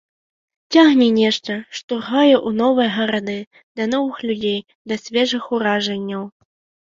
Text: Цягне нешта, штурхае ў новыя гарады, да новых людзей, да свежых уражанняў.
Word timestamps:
Цягне 0.75 1.09
нешта, 1.17 1.57
штурхае 1.79 2.31
ў 2.37 2.49
новыя 2.61 2.89
гарады, 2.95 3.37
да 3.81 3.87
новых 3.93 4.17
людзей, 4.31 4.59
да 4.93 4.99
свежых 5.05 5.43
уражанняў. 5.59 6.23